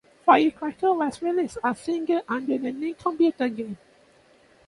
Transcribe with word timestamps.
"Firecracker" 0.25 0.93
was 0.95 1.21
released 1.21 1.59
as 1.63 1.79
a 1.79 1.79
single 1.83 2.21
under 2.27 2.57
the 2.57 2.71
name 2.71 2.95
"Computer 2.95 3.47
Game". 3.49 3.77